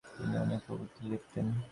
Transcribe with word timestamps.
তিনি 0.15 0.35
অনেক 0.37 0.59
প্রবন্ধ 0.65 0.95
লিখতেন। 1.03 1.45